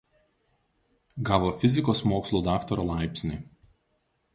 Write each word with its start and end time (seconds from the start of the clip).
Gavo 1.31 1.51
fizikos 1.59 2.03
mokslų 2.13 2.43
daktaro 2.51 2.91
laipsnį. 2.93 3.43